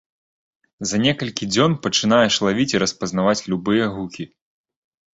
[0.91, 4.23] За некалькі дзён пачынаеш лавіць і распазнаваць любыя гукі.